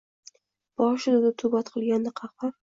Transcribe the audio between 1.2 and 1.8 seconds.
rutubat